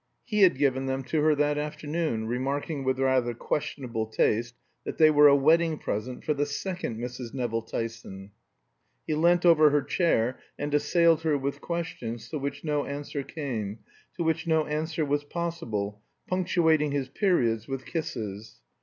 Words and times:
He 0.25 0.41
had 0.41 0.57
given 0.57 0.87
them 0.87 1.03
to 1.03 1.21
her 1.21 1.35
that 1.35 1.59
afternoon, 1.59 2.25
remarking, 2.25 2.83
with 2.83 2.97
rather 2.97 3.35
questionable 3.35 4.07
taste, 4.07 4.55
that 4.83 4.97
they 4.97 5.11
were 5.11 5.27
"a 5.27 5.35
wedding 5.35 5.77
present 5.77 6.23
for 6.23 6.33
the 6.33 6.47
second 6.47 6.97
Mrs. 6.97 7.35
Nevill 7.35 7.61
Tyson." 7.61 8.31
He 9.05 9.13
leant 9.13 9.45
over 9.45 9.69
her 9.69 9.83
chair 9.83 10.39
and 10.57 10.73
assailed 10.73 11.21
her 11.21 11.37
with 11.37 11.61
questions 11.61 12.29
to 12.29 12.39
which 12.39 12.63
no 12.63 12.83
answer 12.85 13.21
came, 13.21 13.77
to 14.17 14.23
which 14.23 14.47
no 14.47 14.65
answer 14.65 15.05
was 15.05 15.23
possible, 15.23 16.01
punctuating 16.27 16.93
his 16.93 17.07
periods 17.07 17.67
with 17.67 17.85
kisses. 17.85 18.59